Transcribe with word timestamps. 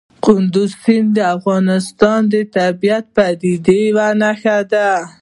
کندز 0.25 0.71
سیند 0.83 1.09
د 1.15 1.17
افغانستان 1.35 2.19
د 2.31 2.33
طبیعي 2.55 2.99
پدیدو 3.15 3.75
یو 3.85 3.97
رنګ 3.97 4.43
دی. 4.71 4.91